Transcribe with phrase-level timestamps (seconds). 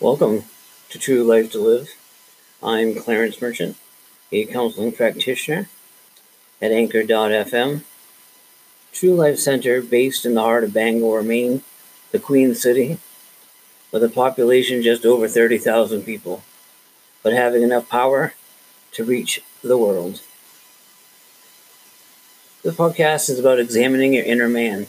[0.00, 0.44] Welcome
[0.90, 1.88] to True Life to Live.
[2.62, 3.76] I'm Clarence Merchant,
[4.30, 5.68] a counseling practitioner
[6.62, 7.82] at Anchor.fm,
[8.92, 11.62] True Life Center based in the heart of Bangor, Maine,
[12.12, 12.98] the Queen City,
[13.90, 16.44] with a population just over 30,000 people,
[17.24, 18.34] but having enough power
[18.92, 20.22] to reach the world.
[22.62, 24.86] This podcast is about examining your inner man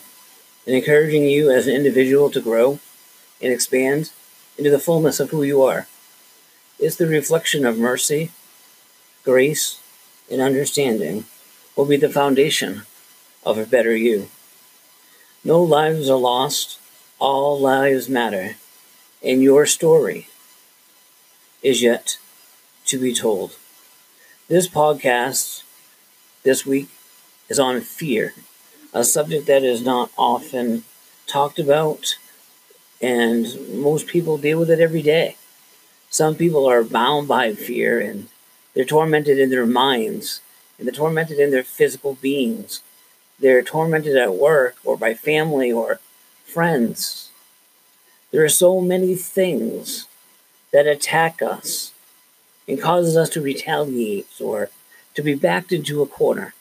[0.68, 2.78] and encouraging you as an individual to grow
[3.42, 4.12] and expand
[4.60, 5.88] into the fullness of who you are.
[6.80, 8.30] is the reflection of mercy,
[9.24, 9.80] grace,
[10.30, 11.24] and understanding
[11.76, 12.82] will be the foundation
[13.46, 14.28] of a better you.
[15.46, 16.78] No lives are lost,
[17.20, 18.58] all lives matter,
[19.24, 20.28] and your story
[21.64, 22.18] is yet
[22.86, 23.56] to be told.
[24.50, 25.64] This podcast
[26.44, 26.90] this week
[27.48, 28.34] is on fear,
[28.94, 30.84] a subject that is not often
[31.28, 32.18] talked about
[33.02, 35.36] and most people deal with it every day.
[36.10, 38.28] Some people are bound by fear and
[38.74, 40.42] they're tormented in their minds
[40.78, 42.82] and they're tormented in their physical beings.
[43.40, 46.00] They're tormented at work or by family or
[46.46, 47.30] friends.
[48.32, 50.08] There are so many things
[50.72, 51.94] that attack us
[52.68, 54.70] and causes us to retaliate or
[55.16, 56.54] to be backed into a corner.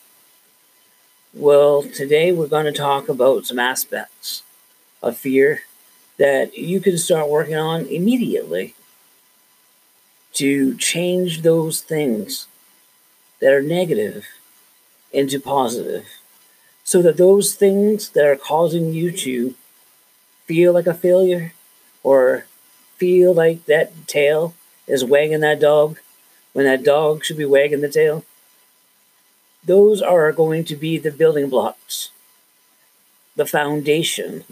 [1.34, 4.42] Well, today we're going to talk about some aspects
[5.02, 5.62] of fear
[6.18, 8.74] that you can start working on immediately
[10.34, 12.46] to change those things
[13.40, 14.26] that are negative
[15.12, 16.06] into positive
[16.84, 19.54] so that those things that are causing you to
[20.44, 21.52] feel like a failure
[22.02, 22.46] or
[22.96, 24.54] feel like that tail
[24.86, 25.98] is wagging that dog
[26.52, 28.24] when that dog should be wagging the tail
[29.64, 32.10] those are going to be the building blocks
[33.36, 34.44] the foundation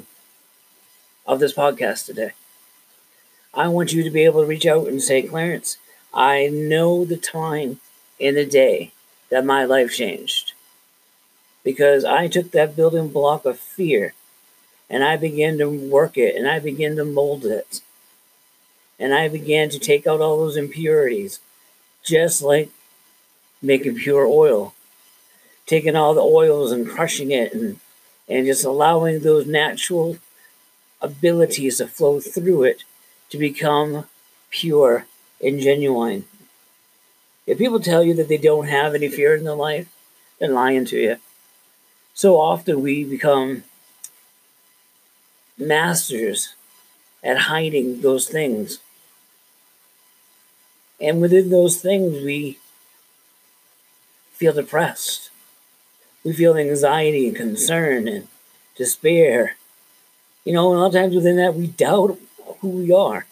[1.27, 2.33] of this podcast today.
[3.53, 5.79] I want you to be able to reach out and say, Clarence,
[6.13, 7.81] I know the time
[8.19, 8.93] in the day
[9.31, 10.53] that my life changed
[11.65, 14.15] because I took that building block of fear
[14.89, 17.81] and I began to work it and I began to mold it.
[18.99, 21.41] And I began to take out all those impurities,
[22.03, 22.71] just like
[23.61, 24.75] making pure oil.
[25.67, 27.81] Taking all the oils and crushing it and,
[28.29, 30.19] and just allowing those natural
[31.01, 32.85] abilities to flow through it
[33.31, 34.07] to become
[34.51, 35.07] pure
[35.43, 36.25] and genuine.
[37.47, 39.89] If people tell you that they don't have any fear in their life,
[40.39, 41.17] they're lying to you.
[42.15, 43.65] So often we become
[45.59, 46.55] masters
[47.23, 48.79] at hiding those things.
[51.01, 52.59] And within those things, we
[54.33, 55.31] feel depressed.
[56.25, 58.29] We feel anxiety and concern and
[58.77, 59.57] despair
[60.47, 62.19] you know, a lot of times within that, we doubt
[62.61, 63.27] who we are.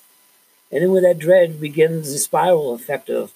[0.73, 3.33] And then with that dread begins the spiral effect of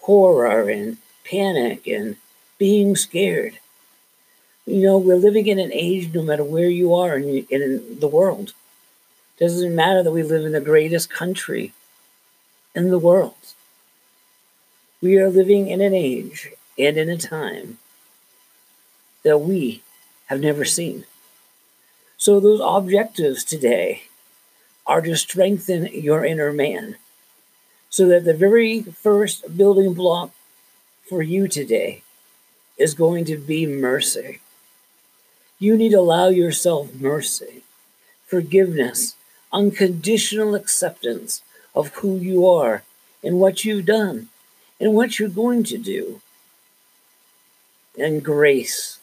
[0.00, 2.16] horror and panic and
[2.58, 3.60] being scared.
[4.66, 8.08] You know, we're living in an age, no matter where you are in, in the
[8.08, 8.52] world.
[9.38, 11.72] Doesn't matter that we live in the greatest country
[12.74, 13.34] in the world.
[15.00, 17.78] We are living in an age and in a time
[19.22, 19.82] that we
[20.26, 21.04] have never seen.
[22.20, 24.02] So, those objectives today
[24.86, 26.96] are to strengthen your inner man.
[27.88, 30.30] So that the very first building block
[31.08, 32.02] for you today
[32.76, 34.40] is going to be mercy.
[35.58, 37.62] You need to allow yourself mercy,
[38.26, 39.16] forgiveness,
[39.50, 41.42] unconditional acceptance
[41.74, 42.82] of who you are
[43.24, 44.28] and what you've done
[44.78, 46.20] and what you're going to do,
[47.98, 48.99] and grace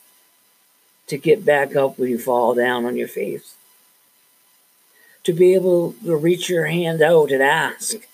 [1.08, 3.56] to get back up when you fall down on your face.
[5.24, 8.08] To be able to reach your hand out and ask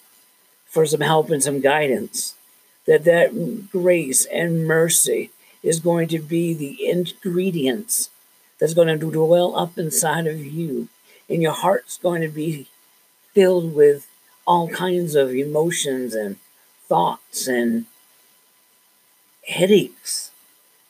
[0.65, 2.35] for some help and some guidance.
[2.85, 8.09] That that grace and mercy is going to be the ingredients
[8.59, 10.89] that's going to dwell up inside of you.
[11.29, 12.67] And your heart's going to be
[13.33, 14.07] filled with
[14.45, 16.35] all kinds of emotions and
[16.87, 17.85] thoughts and
[19.47, 20.31] headaches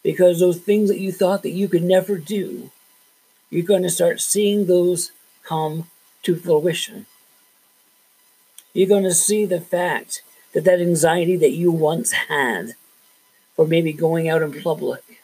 [0.04, 2.70] because those things that you thought that you could never do,
[3.50, 5.12] you're going to start seeing those
[5.44, 5.90] come
[6.24, 7.06] to fruition.
[8.74, 10.24] You're going to see the fact
[10.54, 12.74] that that anxiety that you once had
[13.56, 15.22] for maybe going out in public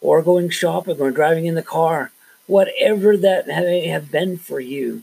[0.00, 2.10] or going shopping or driving in the car,
[2.46, 5.02] whatever that may have been for you,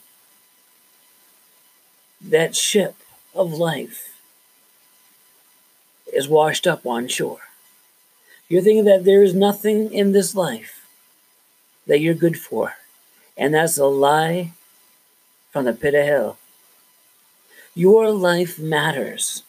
[2.22, 2.96] that ship
[3.34, 4.20] of life
[6.14, 7.51] is washed up on shore.
[8.52, 10.86] You're thinking that there is nothing in this life
[11.88, 12.74] that you're good for.
[13.38, 14.52] And that's a lie
[15.52, 16.38] from the pit of hell.
[17.74, 19.44] Your life matters.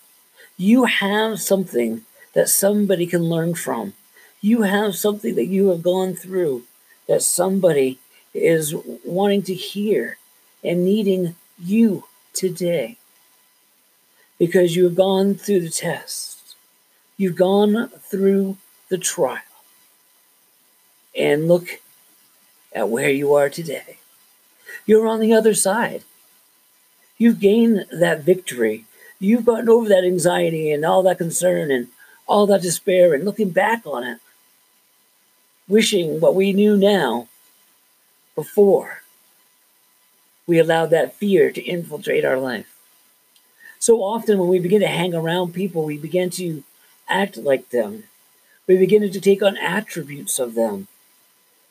[0.56, 2.02] You have something
[2.34, 3.94] that somebody can learn from.
[4.40, 6.62] You have something that you have gone through
[7.08, 7.99] that somebody
[8.32, 8.72] is
[9.04, 10.19] wanting to hear
[10.62, 12.04] and needing you
[12.34, 12.99] today
[14.38, 16.54] because you have gone through the test.
[17.16, 18.58] You've gone through
[18.92, 19.40] the trial.
[21.16, 21.80] And look
[22.74, 23.96] at where you are today.
[24.84, 26.02] You're on the other side.
[27.16, 28.84] You've gained that victory.
[29.18, 31.88] You've gotten over that anxiety and all that concern and
[32.26, 34.18] all that despair and looking back on it,
[35.66, 37.28] wishing what we knew now
[38.34, 39.02] before
[40.46, 42.76] we allowed that fear to infiltrate our life.
[43.78, 46.62] So often, when we begin to hang around people, we begin to
[47.08, 48.04] act like them.
[48.67, 50.88] We begin to take on attributes of them.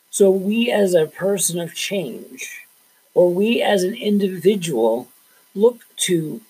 [0.09, 2.65] So, we as a person of change,
[3.13, 5.07] or we as an individual,
[5.55, 6.41] look to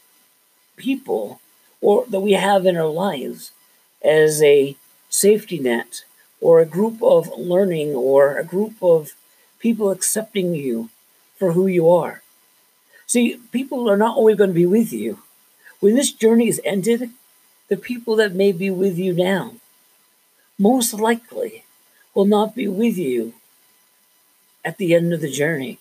[0.77, 1.39] people
[1.79, 3.51] or that we have in our lives
[4.03, 4.75] as a
[5.09, 6.03] safety net
[6.39, 9.13] or a group of learning or a group of
[9.59, 10.89] people accepting you
[11.37, 12.23] for who you are.
[13.05, 15.19] See, people are not always going to be with you.
[15.79, 17.11] When this journey is ended,
[17.67, 19.53] the people that may be with you now
[20.61, 21.63] most likely
[22.13, 23.33] will not be with you
[24.63, 25.79] at the end of the journey.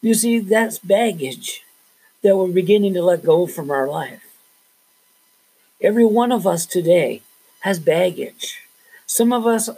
[0.00, 1.64] You see, that's baggage
[2.22, 4.22] that we're beginning to let go from our life.
[5.80, 7.22] Every one of us today
[7.60, 8.62] has baggage.
[9.06, 9.68] Some of us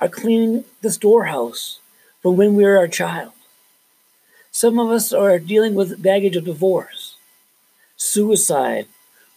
[0.00, 1.80] are cleaning the storehouse
[2.22, 3.32] from when we were a child.
[4.52, 7.16] Some of us are dealing with baggage of divorce,
[7.96, 8.86] suicide,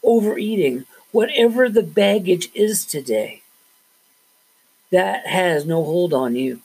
[0.03, 3.43] overeating, whatever the baggage is today.
[4.91, 6.59] That has no hold on you.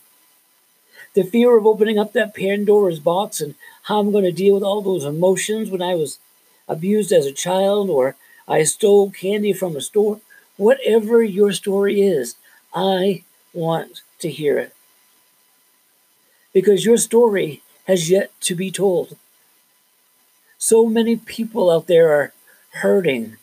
[1.15, 3.55] The fear of opening up that Pandora's box and
[3.85, 6.19] how I'm going to deal with all those emotions when I was
[6.67, 8.17] abused as a child or
[8.49, 10.21] I stole candy from a store.
[10.57, 12.35] Whatever your story is,
[12.75, 14.75] I want to hear it.
[16.55, 19.17] Because your story has yet to be told.
[20.57, 22.33] So many people out there are
[22.73, 23.37] hurting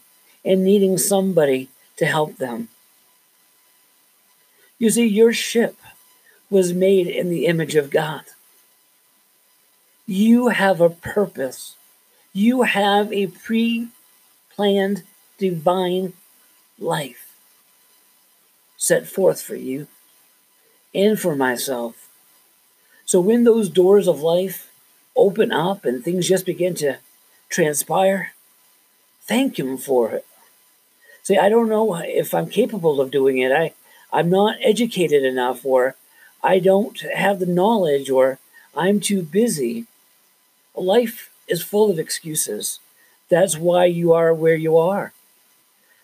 [0.45, 2.69] and needing somebody to help them.
[4.77, 5.75] You see, your ship
[6.50, 8.24] was made in the image of God.
[10.06, 11.75] You have a purpose.
[12.33, 13.88] You have a pre
[14.56, 15.03] planned
[15.38, 16.13] divine
[16.77, 17.36] life
[18.77, 19.88] set forth for you
[20.94, 22.09] and for myself.
[23.06, 24.71] So when those doors of life
[25.15, 26.97] open up and things just begin to
[27.50, 28.33] transpire,
[29.21, 30.25] thank Him for it.
[31.25, 33.51] See, I don't know if I'm capable of doing it.
[33.51, 33.74] I,
[34.13, 35.95] I'm not educated enough, or
[36.44, 38.38] I don't have the knowledge, or
[38.77, 39.88] I'm too busy.
[40.75, 42.80] Life is full of excuses.
[43.27, 45.13] That's why you are where you are.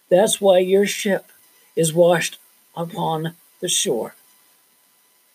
[0.10, 1.32] That's why your ship
[1.76, 2.40] is washed
[2.76, 4.16] upon the shore.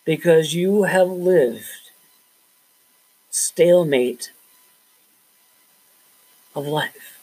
[0.03, 1.91] Because you have lived
[3.29, 4.33] stalemate
[6.53, 7.16] of life.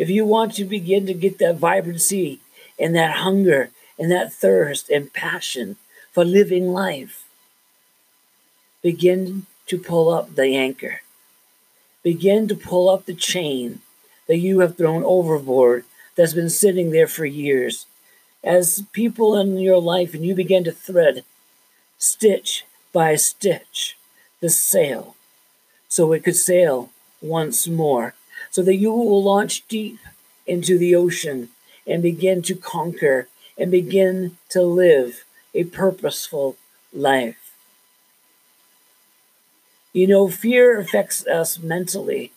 [0.00, 2.40] If you want to begin to get that vibrancy
[2.78, 3.68] and that hunger
[3.98, 5.76] and that thirst and passion
[6.10, 7.28] for living life,
[8.80, 11.02] begin to pull up the anchor.
[12.02, 13.82] Begin to pull up the chain
[14.26, 15.84] that you have thrown overboard
[16.16, 17.84] that's been sitting there for years.
[18.42, 21.24] As people in your life and you begin to thread
[21.98, 23.98] stitch by stitch
[24.40, 25.14] the sail
[25.88, 26.88] so it could sail
[27.20, 28.14] once more,
[28.50, 29.98] so that you will launch deep
[30.46, 31.48] into the ocean
[31.86, 36.56] and begin to conquer and begin to live a purposeful
[36.92, 37.52] life.
[39.92, 42.32] You know, fear affects us mentally,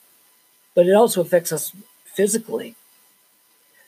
[0.76, 1.72] but it also affects us
[2.06, 2.76] physically.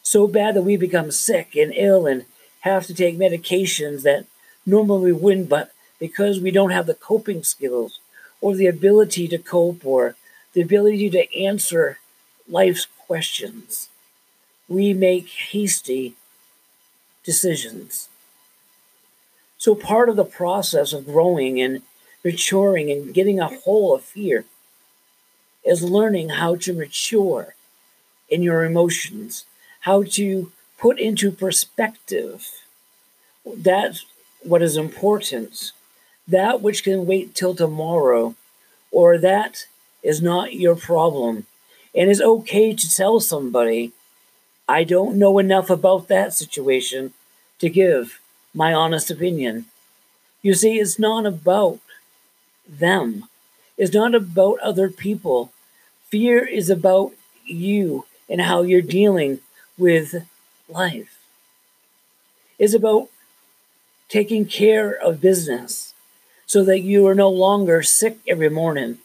[0.03, 2.25] So bad that we become sick and ill and
[2.61, 4.25] have to take medications that
[4.65, 7.99] normally we wouldn't, but because we don't have the coping skills
[8.41, 10.15] or the ability to cope or
[10.53, 11.99] the ability to answer
[12.49, 13.89] life's questions,
[14.67, 16.15] we make hasty
[17.23, 18.09] decisions.
[19.57, 21.81] So, part of the process of growing and
[22.23, 24.45] maturing and getting a hold of fear
[25.63, 27.55] is learning how to mature
[28.29, 29.45] in your emotions,
[29.81, 32.47] how to put into perspective
[33.45, 33.99] that
[34.43, 35.71] what is important,
[36.27, 38.35] that which can wait till tomorrow,
[38.91, 39.65] or that
[40.03, 41.45] is not your problem.
[41.95, 43.93] And it's okay to tell somebody,
[44.67, 47.13] I don't know enough about that situation
[47.59, 48.19] to give
[48.53, 49.65] my honest opinion.
[50.41, 51.79] You see, it's not about
[52.67, 53.25] them.
[53.77, 55.51] It's not about other people
[56.09, 57.13] Fear is about
[57.45, 59.41] you and how you're dealing
[59.77, 60.27] with
[60.69, 61.19] life.
[62.59, 63.09] It's about
[64.09, 65.93] taking care of business
[66.45, 68.99] so that you are no longer sick every morning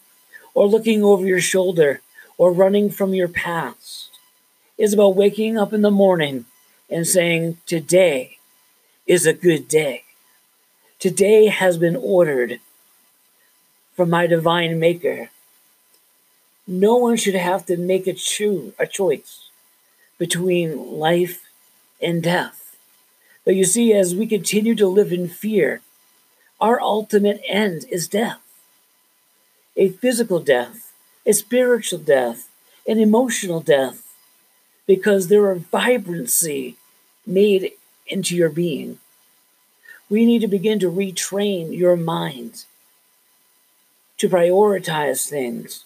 [0.53, 2.01] or looking over your shoulder
[2.41, 4.09] or running from your past.
[4.75, 6.45] It's about waking up in the morning
[6.89, 8.39] and saying, Today
[9.05, 10.05] is a good day.
[10.97, 12.59] Today has been ordered
[13.95, 15.29] from my divine maker.
[16.65, 19.49] No one should have to make a, cho- a choice
[20.17, 21.43] between life
[22.01, 22.75] and death.
[23.45, 25.81] But you see, as we continue to live in fear,
[26.59, 28.39] our ultimate end is death
[29.77, 30.90] a physical death,
[31.25, 32.49] a spiritual death,
[32.87, 34.03] an emotional death,
[34.87, 36.75] because there are vibrancy
[37.25, 37.71] made
[38.07, 38.99] into your being.
[40.09, 42.65] We need to begin to retrain your mind
[44.17, 45.85] to prioritize things.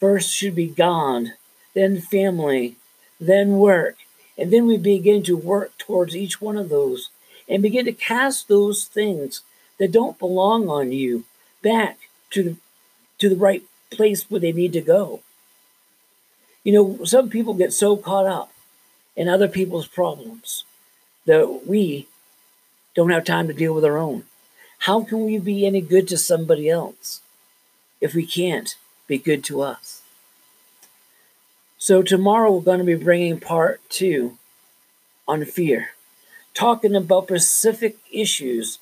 [0.00, 1.34] First should be God,
[1.74, 2.76] then family,
[3.20, 3.96] then work,
[4.36, 7.10] and then we begin to work towards each one of those
[7.48, 9.42] and begin to cast those things
[9.78, 11.24] that don't belong on you
[11.62, 11.98] back
[12.30, 12.56] to the
[13.18, 15.20] to the right place where they need to go.
[16.64, 18.52] You know, some people get so caught up
[19.16, 20.64] in other people's problems
[21.26, 22.06] that we
[22.94, 24.24] don't have time to deal with our own.
[24.80, 27.20] How can we be any good to somebody else
[28.00, 30.02] if we can't be good to us?
[31.78, 34.36] So, tomorrow we're going to be bringing part two
[35.26, 35.90] on fear,
[36.52, 38.78] talking about specific issues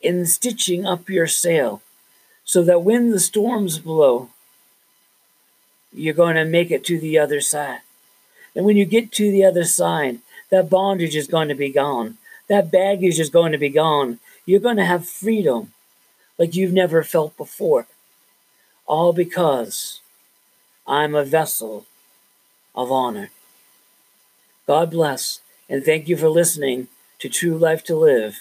[0.00, 1.82] in stitching up your sail
[2.46, 4.30] so that when the storms blow,
[5.92, 7.80] you're going to make it to the other side.
[8.54, 12.16] And when you get to the other side, that bondage is going to be gone.
[12.48, 14.20] That baggage is going to be gone.
[14.46, 15.72] You're going to have freedom
[16.38, 17.88] like you've never felt before.
[18.86, 20.00] All because
[20.86, 21.86] I'm a vessel
[22.74, 23.30] of honor.
[24.68, 26.86] God bless, and thank you for listening
[27.18, 28.40] to True Life to Live.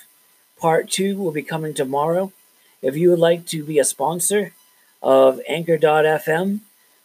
[0.59, 2.31] Part two will be coming tomorrow.
[2.81, 4.53] If you would like to be a sponsor
[5.01, 6.59] of Anchor.fm,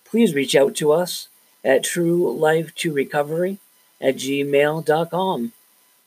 [0.04, 1.28] please reach out to us
[1.64, 3.58] at True Life to Recovery
[4.00, 5.52] at gmail.com.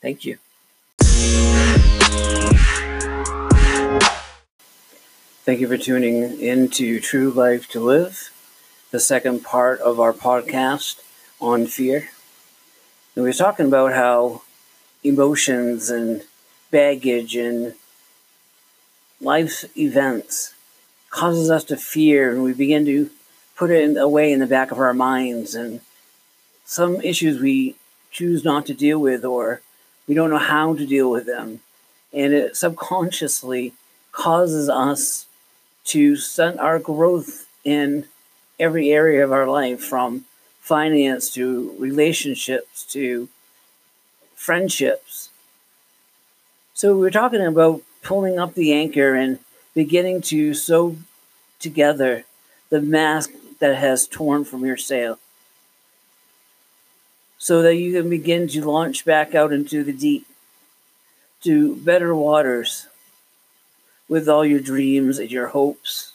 [0.02, 0.38] Thank you.
[5.46, 8.32] Thank you for tuning in to True Life to Live,
[8.92, 11.02] the second part of our podcast
[11.42, 12.10] on fear.
[13.16, 14.44] And we were talking about how
[15.04, 16.24] emotions and
[16.72, 17.74] baggage and
[19.24, 20.54] life's events
[21.10, 23.10] causes us to fear and we begin to
[23.56, 25.80] put it away in the back of our minds and
[26.66, 27.76] some issues we
[28.12, 29.62] choose not to deal with or
[30.08, 31.60] we don't know how to deal with them.
[32.12, 33.74] And it subconsciously
[34.12, 35.26] causes us
[35.86, 38.06] to stunt our growth in
[38.60, 40.26] every area of our life from
[40.60, 43.28] finance to relationships to
[44.36, 45.30] friendships.
[46.74, 49.40] So we're talking about pulling up the anchor and
[49.74, 50.98] beginning to sew
[51.60, 52.26] together
[52.70, 55.18] the mask that has torn from your sail
[57.38, 60.26] so that you can begin to launch back out into the deep
[61.42, 62.88] to better waters
[64.08, 66.14] with all your dreams and your hopes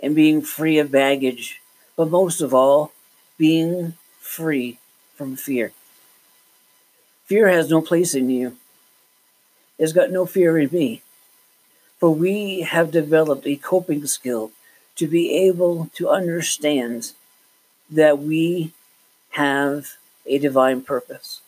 [0.00, 1.60] and being free of baggage,
[1.96, 2.92] but most of all,
[3.36, 4.78] being free
[5.14, 5.72] from fear.
[7.26, 8.56] Fear has no place in you
[9.78, 11.02] has got no fear in me.
[11.98, 14.52] For we have developed a coping skill
[14.96, 17.12] to be able to understand
[17.90, 18.72] that we
[19.30, 21.40] have a divine purpose.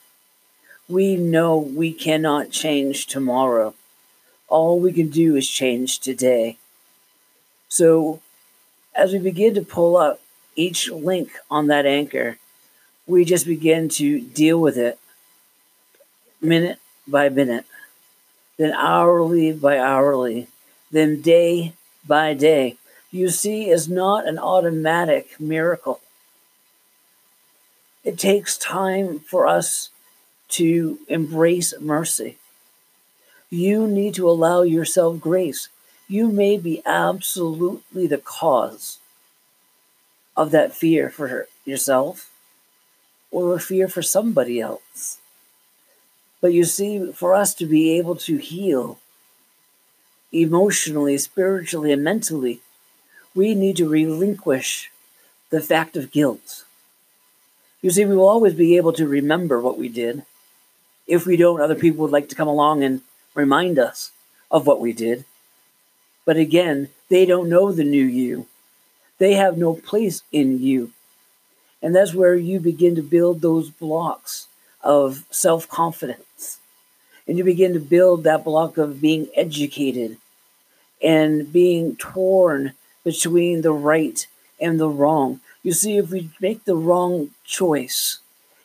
[0.89, 3.75] We know we cannot change tomorrow.
[4.49, 6.59] All we can do is change today.
[7.69, 8.21] So,
[8.97, 10.21] as we begin to pull up
[10.57, 12.39] each link on that anchor,
[13.07, 14.99] we just begin to deal with it
[16.41, 17.67] minute by minute
[18.61, 20.47] then hourly by hourly,
[20.91, 21.73] then day
[22.07, 22.77] by day.
[23.11, 26.03] You see, is not an automatic miracle.
[28.05, 29.89] It takes time for us
[30.51, 32.37] to embrace mercy.
[33.49, 35.71] You need to allow yourself grace.
[36.07, 38.99] You may be absolutely the cause
[40.37, 42.31] of that fear for yourself
[43.31, 45.20] or a fear for somebody else.
[46.41, 48.99] But you see, for us to be able to heal
[50.33, 52.61] emotionally, spiritually, and mentally,
[53.35, 54.91] we need to relinquish
[55.51, 56.65] the fact of guilt.
[57.83, 60.25] You see, we will always be able to remember what we did.
[61.07, 63.03] If we don't, other people would like to come along and
[63.35, 64.13] remind us
[64.51, 65.25] of what we did.
[66.25, 68.47] But again, they don't know the new you.
[69.19, 70.93] They have no place in you.
[71.83, 74.47] And that's where you begin to build those blocks
[74.83, 76.59] of self confidence.
[77.27, 80.17] And you begin to build that block of being educated
[81.03, 82.73] and being torn
[83.05, 84.27] between the right
[84.61, 85.41] and the wrong.
[85.63, 88.19] You see, if we make the wrong choice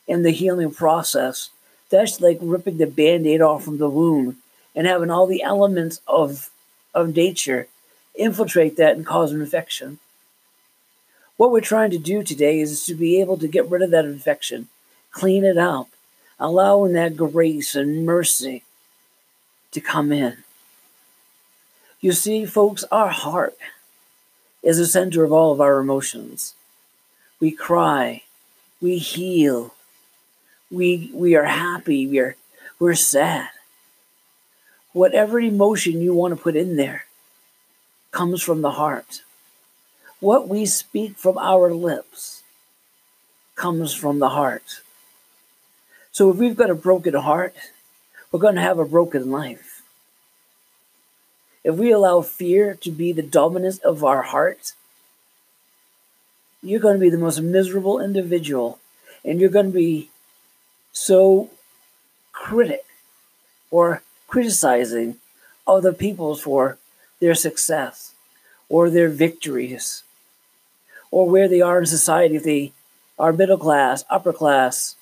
[0.08, 1.50] in the healing process,
[1.90, 4.38] that's like ripping the band aid off from the wound
[4.76, 6.50] and having all the elements of,
[6.94, 7.68] of nature
[8.16, 10.00] infiltrate that and cause an infection.
[11.38, 14.06] What we're trying to do today is to be able to get rid of that
[14.06, 14.70] infection,
[15.12, 15.90] clean it up,
[16.40, 18.64] allowing that grace and mercy
[19.72, 20.38] to come in.
[22.02, 23.58] You see, folks, our heart
[24.62, 26.56] is the center of all of our emotions.
[27.40, 28.24] We cry,
[28.82, 29.74] we heal,
[30.72, 32.36] we we are happy, we're
[32.80, 33.50] we're sad.
[34.94, 37.06] Whatever emotion you want to put in there
[38.12, 39.22] comes from the heart.
[40.20, 42.44] What we speak from our lips
[43.56, 44.82] comes from the heart.
[46.16, 47.54] So if we've got a broken heart,
[48.32, 49.82] we're going to have a broken life.
[51.62, 54.72] If we allow fear to be the dominance of our heart,
[56.64, 58.80] you're going to be the most miserable individual
[59.26, 60.10] and you're going to be
[60.94, 61.50] so
[62.32, 62.86] critic
[63.70, 65.18] or criticizing
[65.68, 66.78] other people for
[67.20, 68.14] their success
[68.70, 70.04] or their victories
[71.12, 72.72] or where they are in society if they
[73.20, 74.96] are middle class, upper class,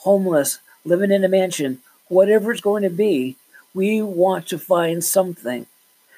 [0.00, 3.36] homeless, living in a mansion, whatever it's going to be,
[3.74, 5.66] we want to find something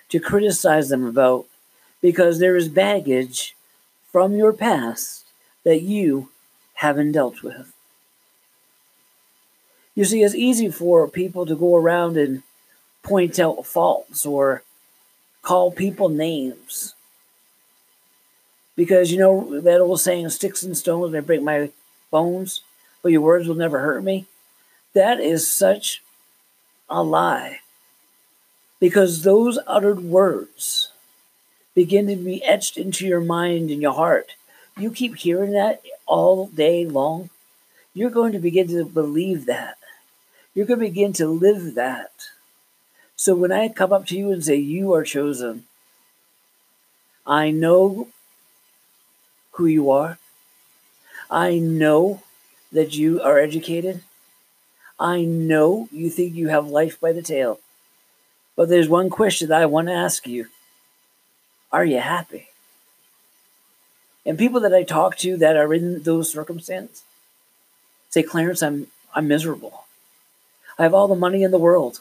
[0.08, 1.46] to criticize them about
[2.00, 3.54] because there is baggage
[4.10, 5.24] from your past
[5.64, 6.28] that you
[6.74, 7.72] haven't dealt with.
[9.94, 12.42] You see, it's easy for people to go around and
[13.02, 14.62] point out faults or
[15.42, 16.94] call people names.
[18.74, 21.70] Because you know that old saying, sticks and stones may break my
[22.10, 22.62] bones,
[23.02, 24.26] but your words will never hurt me?
[24.94, 26.02] That is such
[26.88, 27.60] a lie.
[28.80, 30.90] Because those uttered words
[31.74, 34.32] begin to be etched into your mind and your heart.
[34.76, 37.30] You keep hearing that all day long,
[37.94, 39.76] you're going to begin to believe that.
[40.54, 42.10] You're going to begin to live that.
[43.16, 45.64] So when I come up to you and say, You are chosen,
[47.26, 48.08] I know
[49.52, 50.18] who you are.
[51.30, 52.22] I know
[52.72, 54.02] that you are educated.
[54.98, 57.60] I know you think you have life by the tail.
[58.56, 60.46] But there's one question that I want to ask you
[61.70, 62.48] Are you happy?
[64.24, 67.02] And people that I talk to that are in those circumstances
[68.12, 69.84] say, Clarence, I'm, I'm miserable.
[70.78, 72.00] I have all the money in the world.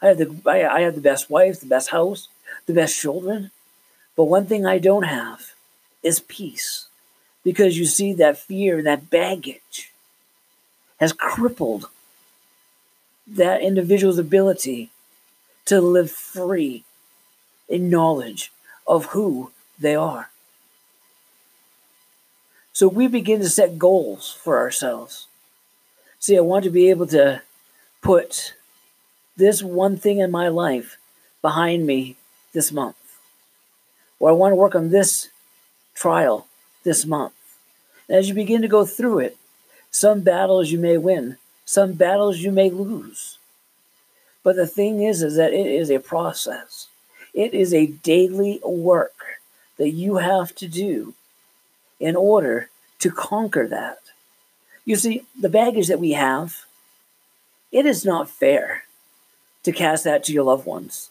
[0.00, 2.28] I have the I, I have the best wife, the best house,
[2.66, 3.50] the best children.
[4.16, 5.52] But one thing I don't have
[6.02, 6.86] is peace.
[7.42, 9.92] Because you see that fear, and that baggage
[10.98, 11.88] has crippled
[13.26, 14.90] that individual's ability
[15.64, 16.84] to live free
[17.68, 18.52] in knowledge
[18.86, 20.30] of who they are.
[22.72, 25.26] So we begin to set goals for ourselves.
[26.18, 27.42] See, I want to be able to
[28.02, 28.54] put
[29.36, 30.98] this one thing in my life
[31.40, 32.16] behind me
[32.52, 32.96] this month.
[34.18, 35.28] Or I want to work on this
[35.94, 36.46] trial
[36.84, 37.34] this month.
[38.08, 39.36] As you begin to go through it,
[39.90, 43.38] some battles you may win, some battles you may lose.
[44.42, 46.88] But the thing is, is that it is a process.
[47.34, 49.38] It is a daily work
[49.76, 51.14] that you have to do
[51.98, 53.98] in order to conquer that.
[54.84, 56.64] You see, the baggage that we have
[57.72, 58.84] it is not fair
[59.62, 61.10] to cast that to your loved ones.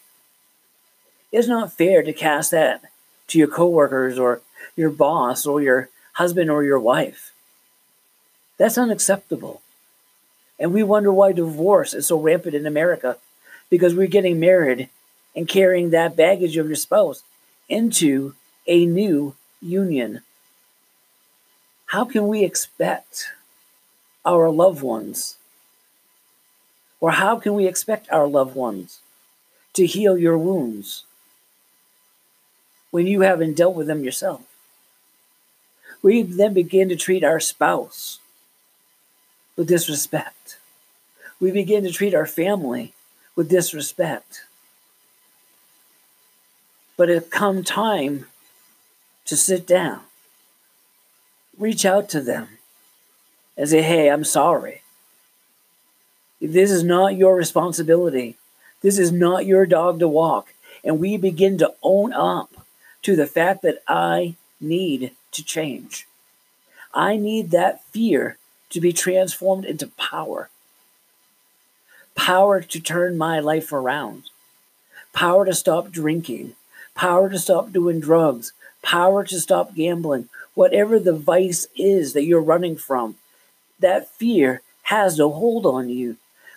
[1.32, 2.82] It's not fair to cast that
[3.30, 4.40] to your coworkers or
[4.76, 7.32] your boss or your husband or your wife.
[8.58, 9.62] That's unacceptable.
[10.58, 13.16] And we wonder why divorce is so rampant in America
[13.70, 14.90] because we're getting married
[15.34, 17.22] and carrying that baggage of your spouse
[17.68, 18.34] into
[18.66, 20.22] a new union.
[21.86, 23.28] How can we expect
[24.24, 25.36] our loved ones
[27.00, 28.98] or how can we expect our loved ones
[29.72, 31.04] to heal your wounds
[32.90, 34.42] when you haven't dealt with them yourself?
[36.02, 38.20] We then begin to treat our spouse
[39.56, 40.58] with disrespect.
[41.38, 42.94] We begin to treat our family
[43.36, 44.42] with disrespect.
[46.96, 48.26] But it come time
[49.26, 50.00] to sit down,
[51.56, 52.48] reach out to them
[53.56, 54.82] and say, hey, I'm sorry.
[56.40, 58.36] This is not your responsibility.
[58.80, 60.54] This is not your dog to walk.
[60.82, 62.50] And we begin to own up
[63.02, 66.06] to the fact that I need to change.
[66.92, 68.36] I need that fear
[68.70, 70.50] to be transformed into power.
[72.14, 74.24] Power to turn my life around.
[75.12, 76.54] Power to stop drinking.
[76.94, 78.52] Power to stop doing drugs.
[78.82, 80.28] Power to stop gambling.
[80.54, 83.16] Whatever the vice is that you're running from,
[83.78, 86.16] that fear has no hold on you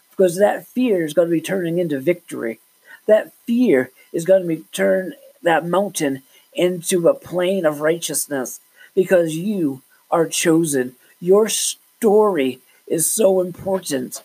[0.10, 2.60] because that fear is going to be turning into victory.
[3.06, 6.24] That fear is going to be turn that mountain
[6.56, 8.60] into a plain of righteousness
[8.96, 10.96] because you are chosen.
[11.20, 14.24] Your story is so important.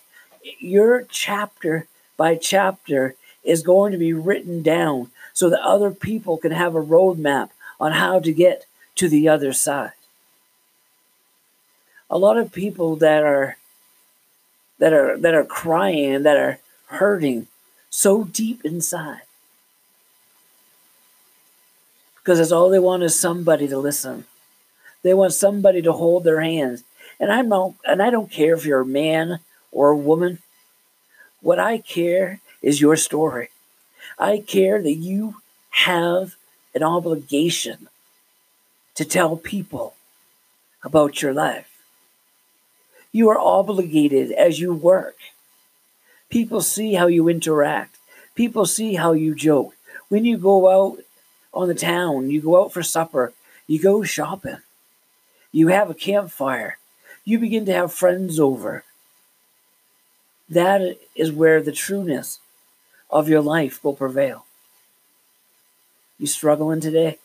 [0.59, 1.87] Your chapter
[2.17, 6.83] by chapter is going to be written down so that other people can have a
[6.83, 8.65] roadmap on how to get
[8.95, 9.93] to the other side.
[12.09, 13.57] A lot of people that are
[14.79, 17.47] that are that are crying that are hurting
[17.89, 19.21] so deep inside
[22.19, 24.25] because that's all they want is somebody to listen
[25.03, 26.83] they want somebody to hold their hands
[27.19, 29.39] and i'm not and i don't care if you're a man
[29.71, 30.39] or a woman
[31.41, 33.49] what i care is your story
[34.17, 35.35] i care that you
[35.71, 36.35] have
[36.75, 37.87] an obligation
[38.95, 39.95] to tell people
[40.83, 41.69] about your life
[43.11, 45.15] you are obligated as you work.
[46.29, 47.97] People see how you interact.
[48.35, 49.73] People see how you joke.
[50.09, 50.99] When you go out
[51.53, 53.33] on the town, you go out for supper,
[53.67, 54.57] you go shopping,
[55.51, 56.77] you have a campfire,
[57.25, 58.83] you begin to have friends over.
[60.49, 62.39] That is where the trueness
[63.09, 64.45] of your life will prevail.
[66.17, 67.19] You struggling today?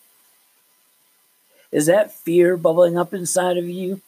[1.72, 4.00] Is that fear bubbling up inside of you?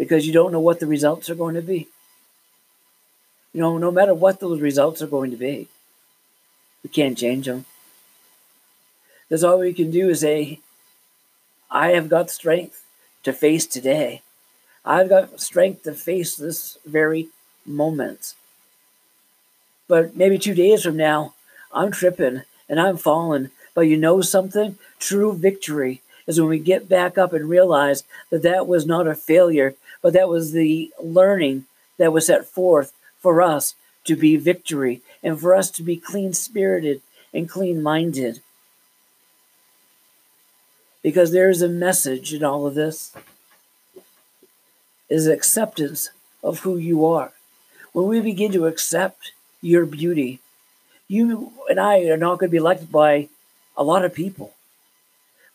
[0.00, 1.86] because you don't know what the results are going to be.
[3.52, 5.68] You know, no matter what those results are going to be,
[6.82, 7.66] we can't change them.
[9.30, 10.60] That's all we can do is say,
[11.70, 12.84] I have got strength
[13.22, 14.22] to face today.
[14.84, 17.28] I've got strength to face this very
[17.64, 18.34] moment.
[19.86, 21.34] But maybe two days from now,
[21.72, 23.50] I'm tripping and I'm falling.
[23.74, 24.78] But you know something?
[24.98, 29.14] True victory is when we get back up and realize that that was not a
[29.14, 31.66] failure, but that was the learning
[31.98, 36.32] that was set forth for us to be victory and for us to be clean
[36.32, 37.00] spirited
[37.32, 38.40] and clean minded.
[41.02, 43.12] Because there is a message in all of this
[45.08, 46.10] is acceptance
[46.42, 47.32] of who you are.
[47.92, 50.40] When we begin to accept your beauty,
[51.08, 53.28] you and I are not going to be liked by
[53.76, 54.54] a lot of people.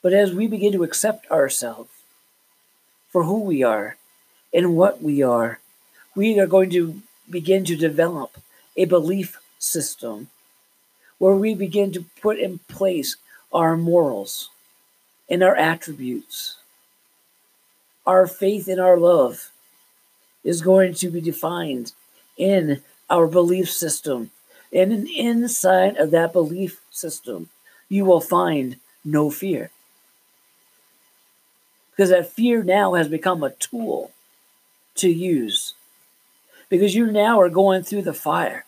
[0.02, 1.90] But as we begin to accept ourselves
[3.12, 3.98] for who we are,
[4.56, 5.60] and what we are,
[6.16, 8.38] we are going to begin to develop
[8.78, 10.30] a belief system
[11.18, 13.18] where we begin to put in place
[13.52, 14.50] our morals
[15.30, 16.58] and our attributes.
[18.06, 19.52] Our faith in our love
[20.44, 21.94] is going to be defined
[22.38, 24.32] in our belief system.
[24.72, 27.50] And inside of that belief system,
[27.90, 29.72] you will find no fear.
[31.92, 34.12] Because that fear now has become a tool
[34.96, 35.74] to use
[36.70, 38.66] because you now are going through the fire.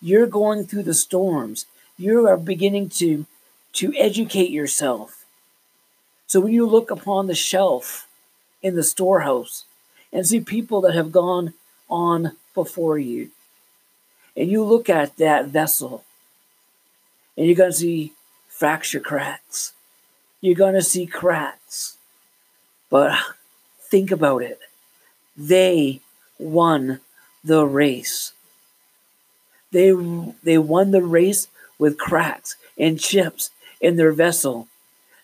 [0.00, 1.66] You're going through the storms.
[1.96, 3.26] You are beginning to
[3.74, 5.17] to educate yourself.
[6.28, 8.06] So when you look upon the shelf
[8.62, 9.64] in the storehouse
[10.12, 11.54] and see people that have gone
[11.88, 13.30] on before you,
[14.36, 16.04] and you look at that vessel,
[17.36, 18.12] and you're going to see
[18.46, 19.72] fracture cracks.
[20.42, 21.96] You're going to see cracks.
[22.90, 23.18] But
[23.80, 24.60] think about it.
[25.34, 26.00] They
[26.38, 27.00] won
[27.42, 28.32] the race.
[29.72, 29.92] They,
[30.42, 34.68] they won the race with cracks and chips in their vessel.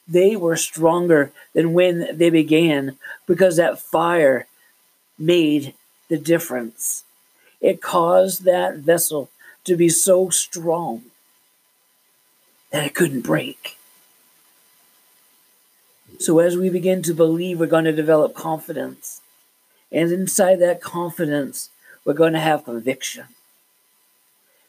[0.06, 4.46] They were stronger than when they began because that fire
[5.18, 5.74] made
[6.08, 7.04] the difference.
[7.60, 9.30] It caused that vessel
[9.64, 11.04] to be so strong
[12.70, 13.78] that it couldn't break.
[16.18, 19.20] So, as we begin to believe, we're going to develop confidence.
[19.90, 21.70] And inside that confidence,
[22.04, 23.26] we're going to have conviction.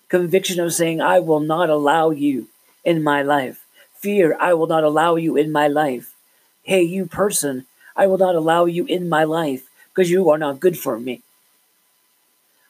[0.07, 2.47] Conviction of saying, I will not allow you
[2.83, 3.64] in my life.
[4.05, 6.13] Fear, I will not allow you in my life.
[6.61, 7.65] Hey, you person,
[7.95, 11.23] I will not allow you in my life because you are not good for me.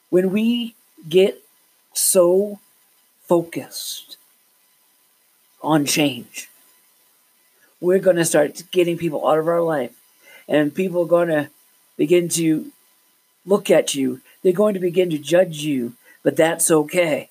[0.10, 0.76] When we
[1.10, 1.44] get
[1.92, 2.60] so
[3.28, 4.16] focused
[5.62, 6.50] on change,
[7.82, 9.94] we're going to start getting people out of our life,
[10.48, 11.50] and people are going to
[11.98, 12.72] begin to
[13.46, 14.22] look at you.
[14.42, 17.30] They're going to begin to judge you, but that's okay.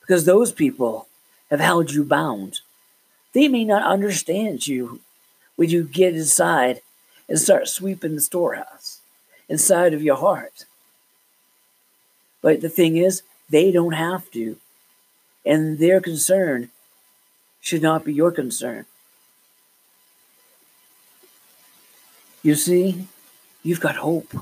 [0.00, 1.06] Because those people
[1.48, 2.58] have held you bound.
[3.34, 5.00] They may not understand you
[5.56, 6.80] when you get inside
[7.28, 9.00] and start sweeping the storehouse
[9.48, 10.64] inside of your heart.
[12.40, 14.56] But the thing is, they don't have to.
[15.44, 16.70] And their concern
[17.60, 18.86] should not be your concern.
[22.42, 23.06] You see,
[23.62, 24.34] you've got hope.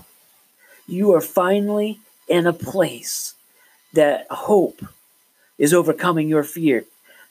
[0.86, 3.34] You are finally in a place
[3.92, 4.84] that hope
[5.56, 6.84] is overcoming your fear.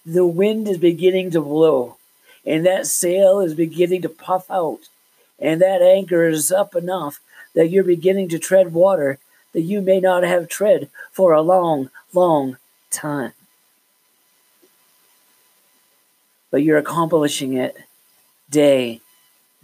[0.05, 1.97] The wind is beginning to blow,
[2.45, 4.89] and that sail is beginning to puff out,
[5.39, 7.19] and that anchor is up enough
[7.53, 9.19] that you're beginning to tread water
[9.53, 12.57] that you may not have tread for a long, long
[12.89, 13.33] time.
[16.49, 17.77] But you're accomplishing it
[18.49, 19.01] day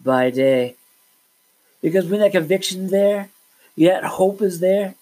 [0.04, 0.76] by day.
[1.82, 3.30] Because when that conviction there,
[3.78, 4.96] that hope is there,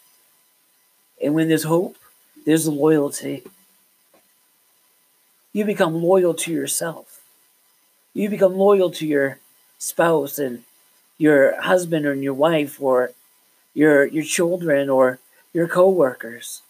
[1.22, 1.96] and when there's hope,
[2.46, 3.44] there's loyalty.
[5.56, 7.22] You become loyal to yourself.
[8.14, 9.40] You become loyal to your
[9.78, 10.66] spouse and
[11.18, 13.12] your husband or your wife or
[13.74, 15.20] your your children or
[15.54, 16.62] your coworkers.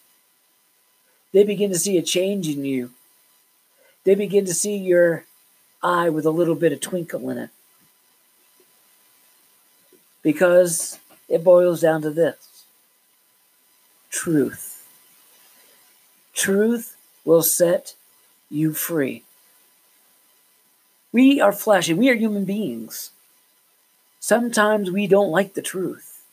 [1.33, 2.91] They begin to see a change in you.
[4.03, 5.25] They begin to see your
[5.81, 7.49] eye with a little bit of twinkle in it.
[10.21, 12.65] Because it boils down to this
[14.11, 14.87] truth.
[16.35, 16.95] Truth
[17.25, 17.95] will set
[18.49, 19.23] you free.
[21.11, 23.11] We are flesh and we are human beings.
[24.19, 26.23] Sometimes we don't like the truth.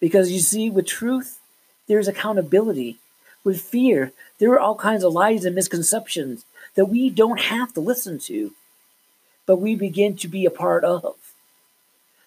[0.00, 1.38] Because you see, with truth,
[1.86, 2.98] there's accountability.
[3.44, 7.80] With fear, there are all kinds of lies and misconceptions that we don't have to
[7.80, 8.52] listen to,
[9.46, 11.14] but we begin to be a part of.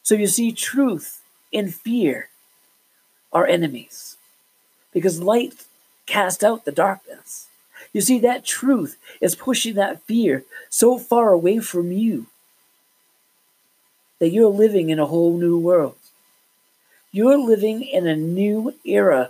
[0.03, 1.21] So you see, truth
[1.53, 2.29] and fear
[3.33, 4.15] are enemies
[4.93, 5.65] because light
[6.05, 7.47] casts out the darkness.
[7.93, 12.27] You see, that truth is pushing that fear so far away from you
[14.19, 15.95] that you're living in a whole new world.
[17.11, 19.29] You're living in a new era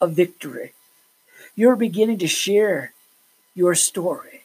[0.00, 0.72] of victory.
[1.54, 2.92] You're beginning to share
[3.54, 4.44] your story.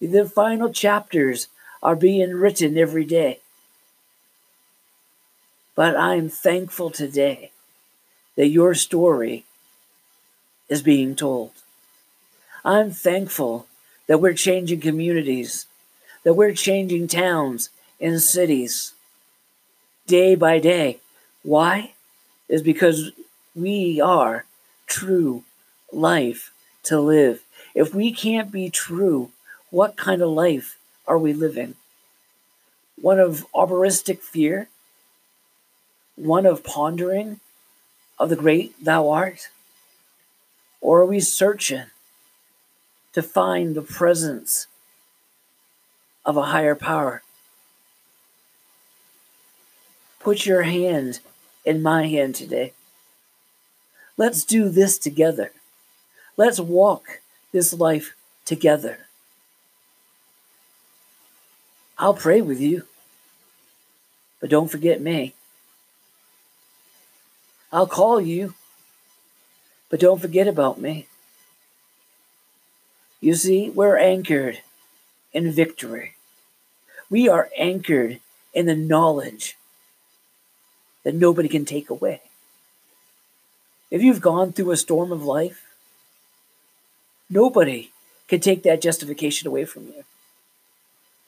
[0.00, 1.48] The final chapters
[1.82, 3.40] are being written every day.
[5.74, 7.52] But I'm thankful today
[8.36, 9.44] that your story
[10.68, 11.52] is being told.
[12.64, 13.66] I'm thankful
[14.06, 15.66] that we're changing communities,
[16.24, 17.70] that we're changing towns
[18.00, 18.92] and cities
[20.06, 21.00] day by day.
[21.42, 21.94] Why?
[22.48, 23.12] Is because
[23.54, 24.44] we are
[24.86, 25.44] true
[25.92, 26.52] life
[26.84, 27.42] to live.
[27.74, 29.30] If we can't be true,
[29.70, 31.76] what kind of life are we living?
[33.00, 34.68] One of arboristic fear?
[36.16, 37.40] One of pondering
[38.18, 39.48] of the great thou art?
[40.80, 41.86] Or are we searching
[43.12, 44.66] to find the presence
[46.24, 47.22] of a higher power?
[50.20, 51.20] Put your hand
[51.64, 52.72] in my hand today.
[54.16, 55.52] Let's do this together.
[56.36, 57.20] Let's walk
[57.52, 59.06] this life together.
[61.98, 62.84] I'll pray with you,
[64.40, 65.34] but don't forget me.
[67.72, 68.54] I'll call you,
[69.90, 71.06] but don't forget about me.
[73.20, 74.60] You see, we're anchored
[75.32, 76.14] in victory.
[77.10, 78.20] We are anchored
[78.54, 79.56] in the knowledge
[81.04, 82.22] that nobody can take away.
[83.90, 85.66] If you've gone through a storm of life,
[87.28, 87.90] nobody
[88.28, 90.04] can take that justification away from you.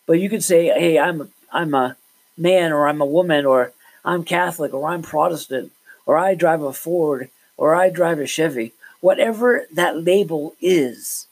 [0.07, 1.97] But you can say, "Hey, I'm a, I'm a
[2.37, 3.73] man, or I'm a woman, or
[4.05, 5.73] I'm Catholic, or I'm Protestant,
[6.07, 11.27] or I drive a Ford, or I drive a Chevy." Whatever that label is,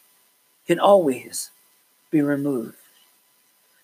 [0.71, 1.51] can always
[2.13, 2.77] be removed.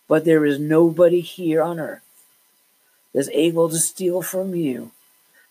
[0.07, 2.07] But there is nobody here on earth
[3.13, 4.93] that's able to steal from you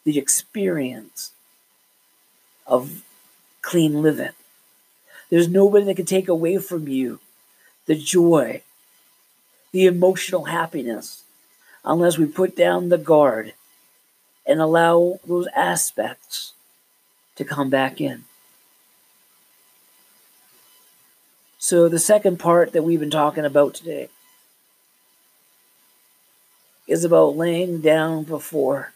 [0.06, 1.32] the experience
[2.66, 3.04] of
[3.62, 4.32] clean living.
[5.30, 7.20] There's nobody that can take away from you
[7.86, 8.62] the joy,
[9.74, 11.24] the emotional happiness,
[11.84, 13.56] unless we put down the guard
[14.48, 16.54] and allow those aspects
[17.36, 18.24] to come back in.
[21.68, 24.10] So, the second part that we've been talking about today
[26.86, 28.94] is about laying down before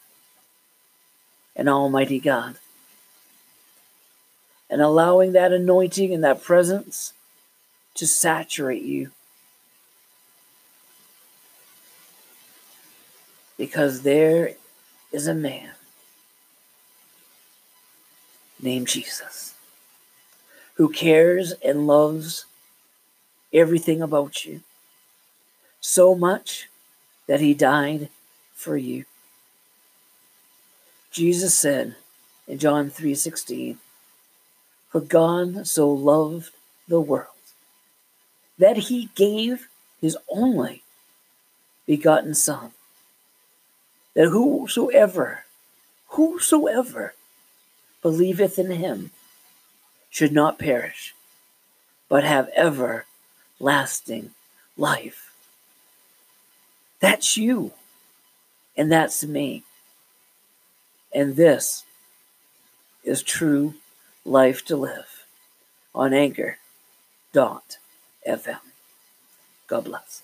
[1.56, 2.58] an Almighty God
[4.70, 7.14] and allowing that anointing and that presence
[7.96, 9.10] to saturate you.
[13.58, 14.54] Because there
[15.12, 15.72] is a man
[18.62, 19.56] named Jesus
[20.76, 22.46] who cares and loves
[23.54, 24.62] everything about you
[25.82, 26.70] so much
[27.28, 28.10] that he died
[28.54, 29.06] for you.
[31.12, 31.96] Jesus said
[32.48, 33.80] in John 3:16,
[34.90, 36.54] "For God so loved
[36.88, 37.28] the world
[38.58, 39.70] that he gave
[40.02, 40.84] his only
[41.86, 42.74] begotten son
[44.14, 45.46] that whosoever
[46.10, 47.14] whosoever
[48.02, 49.12] believeth in him
[50.10, 51.16] should not perish
[52.08, 52.50] but have
[53.60, 54.32] everlasting
[54.78, 55.34] life.
[57.00, 57.74] That's you
[58.78, 59.64] and that's me.
[61.14, 61.84] And this
[63.04, 63.74] is true
[64.26, 65.26] life to live
[65.96, 66.58] on anchor
[67.34, 67.78] dot
[68.28, 68.60] fm
[69.68, 70.22] god bless